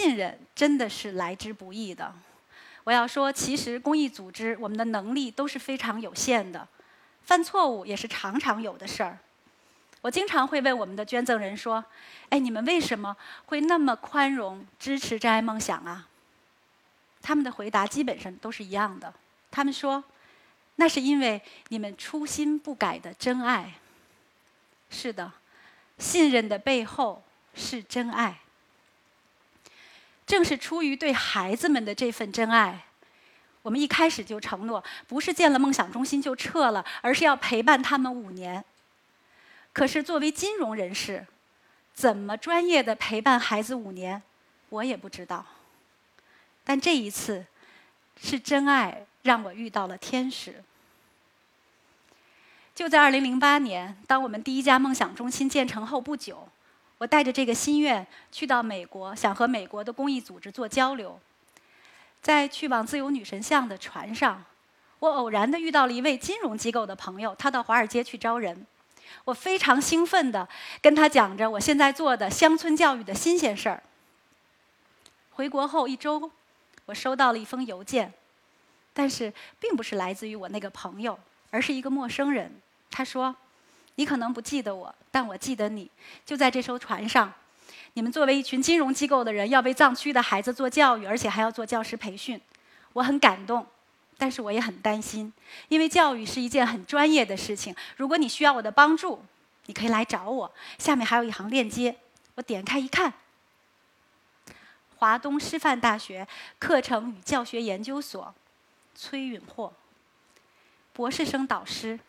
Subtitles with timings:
[0.00, 2.10] 信任真的是来之不易的。
[2.84, 6.66] 我要说，其实公益组织我们的能力都是非常有限的，
[7.22, 9.18] 犯错误也是常常有的事儿。
[10.00, 11.84] 我经常会问我们的捐赠人说
[12.30, 16.08] ：“哎，你们为什么会那么宽容支持真爱梦想啊？”
[17.20, 19.12] 他们的回答基本上都是一样的。
[19.50, 20.02] 他们说
[20.76, 23.74] ：“那是因为你们初心不改的真爱。”
[24.88, 25.30] 是的，
[25.98, 27.22] 信任的背后
[27.54, 28.40] 是真爱。
[30.30, 32.84] 正是出于对孩子们的这份真爱，
[33.62, 38.64] 我们一开始就承诺，不是建了梦想中心就撤了，而是要陪伴他们五年。
[39.72, 41.26] 可是作为金融人士，
[41.92, 44.22] 怎么专业的陪伴孩子五年，
[44.68, 45.44] 我也不知道。
[46.62, 47.44] 但这一次，
[48.22, 50.62] 是真爱让我遇到了天使。
[52.72, 56.48] 就在2008年，当我们第一家梦想中心建成后不久。
[57.00, 61.18] 我带着这个心愿去到美国，想和美国的公益组织做交流。
[62.20, 64.44] 在去往自由女神像的船上，
[64.98, 68.66] 我偶然的遇到了一位金融机构的朋友，他到华尔街去招人。
[69.24, 70.46] 我非常兴奋的
[70.82, 73.82] 跟他讲着我现在做的乡村教育的新鲜事儿。
[75.30, 76.30] 回国后一周，
[76.84, 78.12] 我收到了一封邮件，
[78.92, 81.18] 但是并不是来自于我那个朋友，
[81.50, 82.60] 而是一个陌生人。
[82.90, 83.34] 他说。
[84.00, 85.90] 你可能不记得我，但我记得你。
[86.24, 87.30] 就在这艘船上，
[87.92, 92.40] 你们作为一群金融机构的人，要为藏区的孩子做教育，而且还要做教师培训。
[92.94, 93.66] 我很感动，
[94.16, 95.30] 但是我也很担心，
[95.68, 97.76] 因为教育是一件很专业的事情。
[97.98, 99.22] 如果你需要我的帮助，
[99.66, 100.50] 你可以来找我。
[100.78, 101.94] 下面还有一行链接，
[102.36, 103.12] 我点开一看：
[104.96, 106.26] 华东师范大学
[106.58, 108.34] 课程与教学研究所，
[108.94, 109.70] 崔允霍，
[110.94, 112.00] 博士生导师。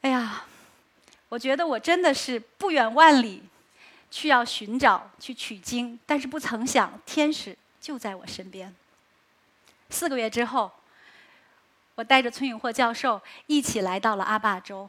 [0.00, 0.44] 哎呀，
[1.28, 3.42] 我觉得我真的是不远万里
[4.10, 8.74] 去要寻找、去取经，但是不曾想天使就在我身边。
[9.90, 10.70] 四个月之后，
[11.96, 14.88] 我带着崔永霍教授一起来到了阿坝州，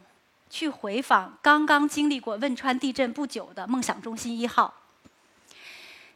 [0.50, 4.74] 去回访刚刚经历过汶川地震不久的梦想中心一号。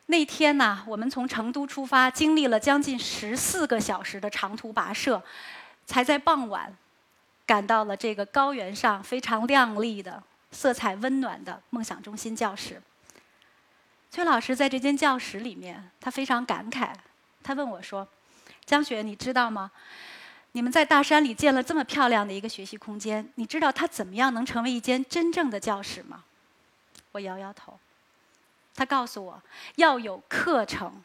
[0.05, 5.23] 那天呢，我们从成都出发，经历了将近十四个小时的长途跋涉，
[5.85, 6.77] 才在傍晚。
[7.45, 12.81] 赶到了这个高原上非常亮丽的、色彩温暖的梦想中心教室。
[14.09, 16.93] 崔老师在这间教室里面，他非常感慨。
[17.43, 18.07] 他问我说
[18.63, 19.71] ：“江雪，你知道吗？
[20.53, 26.23] 你们在大山里建了这么漂亮的一个学习空间，你知道它怎么样能成为一间真正的教室吗？”
[27.11, 27.79] 我摇摇头。
[28.75, 29.41] 他告诉我
[29.75, 31.03] 要有课程，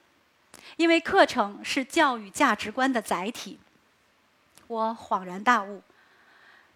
[0.77, 3.59] 因为课程是教育价值观的载体。
[4.67, 5.83] 我恍然大悟。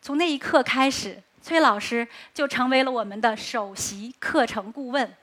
[0.02, 5.14] 从那一刻开始，崔老师就成为了我们的首席课程顾问。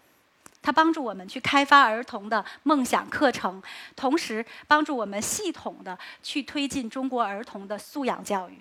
[0.62, 3.62] 他帮助我们去开发儿童的梦想课程，
[3.96, 8.58] 同时帮助我们系统的去推进中国儿童的素养教育。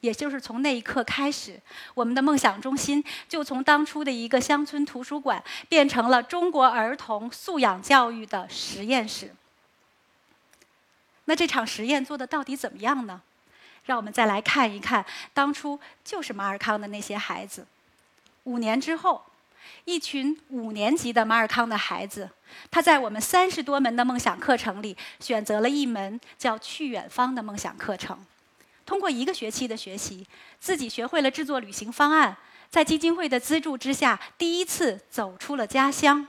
[0.00, 1.60] 也就是从那一刻开始，
[1.94, 9.34] 我们的梦想中心就从当初的一个乡村图书馆，变成了中国儿童素养教育的实验室。
[11.24, 13.22] 那这场实验做的到底怎么样呢？
[13.84, 17.66] 让我们再来看一看，当初就是马尔康的那些孩子。
[18.44, 19.24] 五年之后，
[19.84, 22.30] 一群五年级的马尔康的孩子，
[22.70, 28.24] 他在我们三十多门的梦想课程里，选择了一门叫“去远方”的梦想课程。
[28.86, 30.26] 通过一个学期的学习，
[30.60, 32.36] 自己学会了制作旅行方案，
[32.68, 36.26] 在基金会的资助之下，第一次走出了家乡。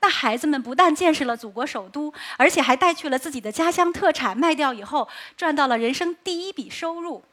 [0.00, 7.24] 那孩子们不但见识了祖国首都，而且还带去了自己的家乡特产，卖掉以后赚到了人生第一笔收入。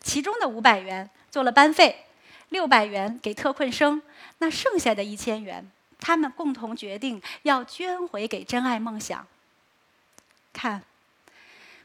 [0.00, 2.06] 其中的五百元做了班费，
[2.48, 4.02] 六百元给特困生，
[4.38, 5.70] 那剩下的一千元，
[6.00, 9.24] 他们共同决定要捐回给真爱梦想。
[10.52, 10.82] 看，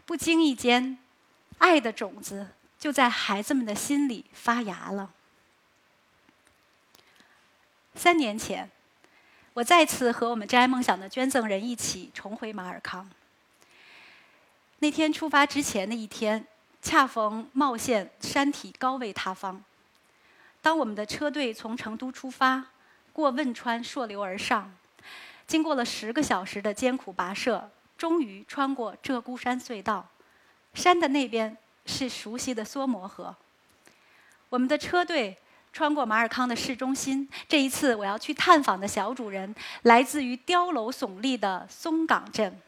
[0.08, 0.98] 不经意间，
[1.60, 2.48] 爱的种子
[2.80, 5.12] 就在孩子们的心里发芽了。
[7.94, 8.68] 三年前。
[9.54, 13.10] 我再次和我们真爱梦想的捐赠人一起重回马尔康。
[14.80, 16.48] 那天出发之前的一天，
[16.82, 19.62] 恰逢茂县山体高位塌方。
[20.62, 22.66] 当我们的车队从成都出发，
[23.12, 24.74] 过汶川溯流而上，
[25.46, 30.08] 经过了十个小时的艰苦跋涉，终于穿过鹧鸪山隧道。
[30.74, 33.36] 山的那边是熟悉的梭磨河。
[34.48, 35.38] 我们的车队。
[35.74, 42.60] 穿过马尔康的市中心，这一次我要去探访的小主人来自于碉楼耸立的松岗镇。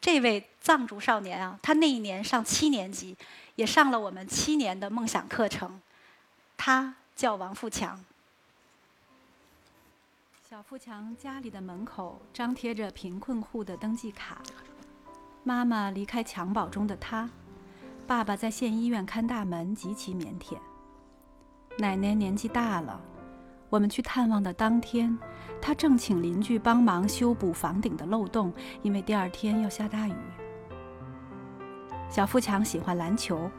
[0.00, 3.16] 这位藏族少年啊，他那一年上七年级，
[3.54, 5.80] 也上了我们七年的梦想课程。
[6.56, 8.02] 他叫王富强。
[10.48, 14.42] 小富强家里的门口张贴着贫困户的登记卡。
[15.44, 17.30] 妈妈离开襁褓中的他，
[18.06, 20.58] 爸爸在县医院看大门，极其腼腆。
[21.80, 23.00] 奶奶年纪大了，
[23.70, 25.18] 我们去探望的当天，
[25.62, 30.14] 她正请邻居帮忙修补房顶的漏洞，因为第二天要下大雨。
[32.10, 33.50] 小富强喜欢篮球，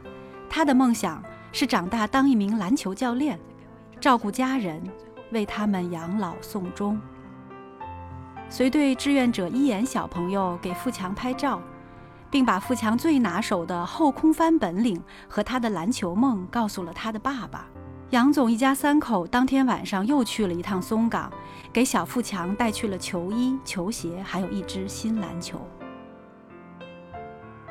[0.47, 3.39] 他的梦想是长大当一名篮球教练，
[3.99, 4.81] 照顾家人。
[5.31, 6.99] 为他们养老送终，
[8.49, 11.61] 随队志愿者一眼小朋友给富强拍照，
[12.29, 17.65] 并把富强最拿手的后空翻本领和他的篮球梦告诉了他的爸爸
[18.11, 18.51] 杨总。
[18.51, 21.31] 一家三口当天晚上又去了一趟松岗，
[21.71, 25.59] 给小富强带去了球衣、球鞋，还有一只新篮球。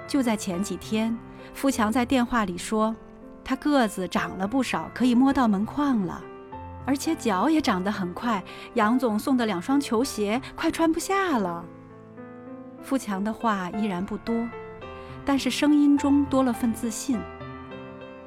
[0.07, 1.17] 就在前几天，
[1.53, 2.97] 富强在电话里说，
[3.45, 6.23] 他个子长了不少，可以摸到门框了。
[6.87, 8.43] 而且脚也长得很快，
[8.75, 11.63] 杨总送的两双球鞋快穿不下了。
[12.81, 14.49] 富强的话依然不多，
[15.23, 17.21] 但是声音中多了份自信。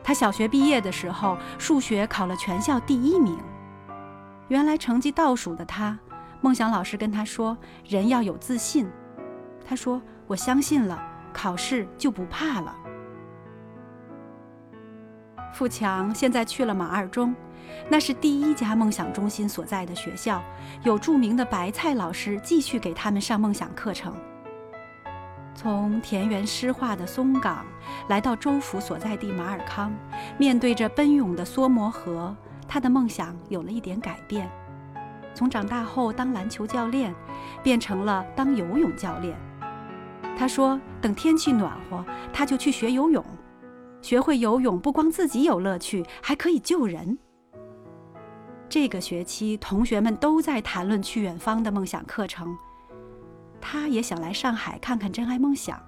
[0.04, 3.38] 他小学毕业的时候，数学考了全校第一名。
[4.50, 5.98] 原来成绩倒数的他，
[6.42, 7.58] 梦想老师跟他说
[7.88, 8.90] ：“人要有自信。”
[9.66, 11.02] 他说：“我相信了，
[11.32, 12.76] 考试就不怕了。”
[15.54, 17.34] 富强现在去了马二中。
[17.90, 20.44] 那是第一家梦想中心所在的学校，
[20.84, 24.14] 有著名的白菜老师继续给他们上梦想课程。
[25.56, 27.66] 从田园诗画的松岗
[28.10, 29.94] 来到州府所在地马尔康，
[30.38, 32.36] 面对着奔涌的梭摩河，
[32.68, 34.50] 他的梦想有了一点改变，
[35.34, 37.14] 从长大后当篮球教练，
[37.62, 39.38] 变成了当游泳教练。
[40.36, 42.04] 他说：“等天气暖和，
[42.34, 43.24] 他就去学游泳。
[44.02, 47.18] 学会游泳不光自己有乐趣，还可以救人。”
[48.68, 52.58] 这个学期，同学们都在谈论去远方的梦想课程。
[53.66, 55.82] 他也想来上海看看真爱梦想，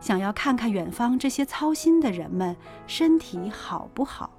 [0.00, 4.30] 想要看看远方这些操心的人们身体好不好。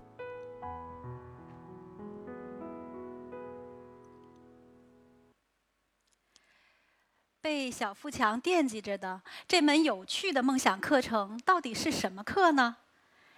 [7.42, 12.78] 被小富强惦记着的这门有趣的梦想课程到底是什么课呢？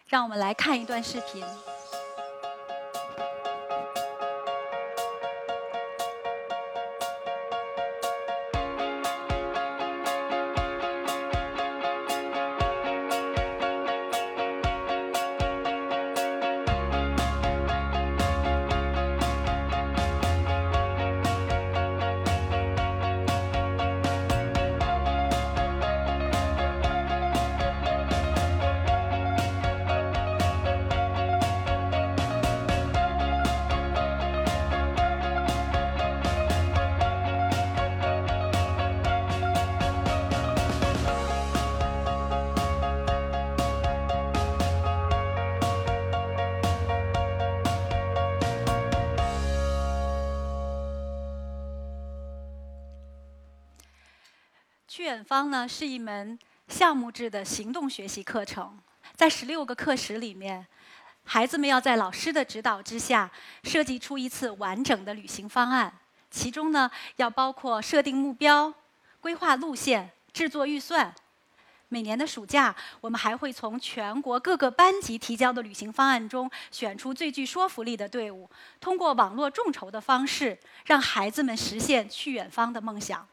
[0.07, 1.44] 让我们来看一段视频。
[55.03, 56.39] 去远方呢是一门
[56.69, 58.79] 项目制的行动学习课程，
[59.17, 60.65] 在十六个课时里面，
[61.25, 63.29] 孩子们要在老师的指导之下
[63.65, 65.94] 设计出一次完整的旅行方案。
[66.31, 68.73] 其中呢要包括设定目标、
[69.19, 71.13] 规划路线、制作预算。
[71.89, 83.27] 每年的暑假，我们还会从全国各个班级提交的旅行方案中选出最具说服力的队伍，通过网络众筹的方式，让孩子们实现去远方的梦想。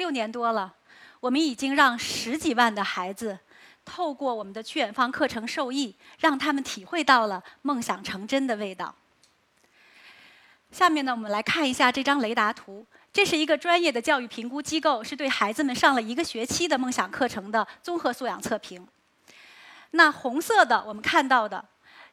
[0.00, 0.74] 六年多了，
[1.20, 3.38] 我们已经让十几万的孩子
[3.84, 8.94] 透过我们的去远方课程受益，让他们体会到了梦想成真的味道。
[10.72, 18.88] 下面呢，我们来看一下这张雷达图，这是一个专业的教育评估机构，是对孩子们上了一个学期的梦想课程的综合素养测评。
[19.90, 21.62] 那红色的我们看到的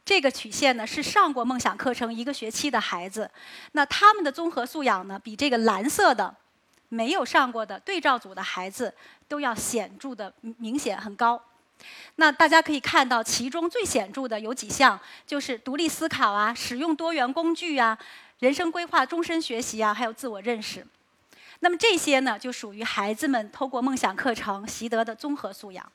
[0.03, 3.31] 这个曲线呢，是上过梦想课程一个学期的孩子，
[3.71, 6.35] 那他们的综合素养呢，比这个蓝色的。
[6.89, 8.93] 没有上过的对照组的孩子
[9.27, 11.41] 都要显著的明显很高。
[12.15, 17.97] 那大家可以看到，其中最显著的有几项，就是独立思考啊，使用多元工具啊，
[18.39, 20.85] 人生规划、终身学习啊，还有自我认识。
[21.59, 25.91] 那么这些呢，就属于孩子们通过梦想课程习得的综合素养。